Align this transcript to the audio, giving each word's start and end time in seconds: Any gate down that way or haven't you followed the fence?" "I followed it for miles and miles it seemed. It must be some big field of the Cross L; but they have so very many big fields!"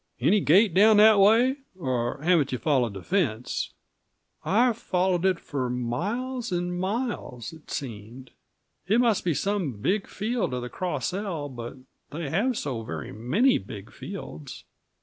Any 0.19 0.39
gate 0.39 0.73
down 0.73 0.97
that 0.97 1.19
way 1.19 1.57
or 1.77 2.23
haven't 2.23 2.51
you 2.51 2.57
followed 2.57 2.95
the 2.95 3.03
fence?" 3.03 3.71
"I 4.43 4.73
followed 4.73 5.25
it 5.25 5.39
for 5.39 5.69
miles 5.69 6.51
and 6.51 6.75
miles 6.79 7.53
it 7.53 7.69
seemed. 7.69 8.31
It 8.87 8.99
must 8.99 9.23
be 9.23 9.35
some 9.35 9.73
big 9.73 10.07
field 10.07 10.55
of 10.55 10.63
the 10.63 10.69
Cross 10.69 11.13
L; 11.13 11.49
but 11.49 11.75
they 12.09 12.31
have 12.31 12.57
so 12.57 12.81
very 12.81 13.11
many 13.11 13.59
big 13.59 13.91
fields!" 13.91 14.63